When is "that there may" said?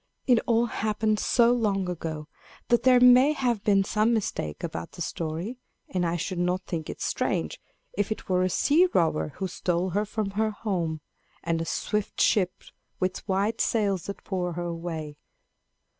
2.69-3.33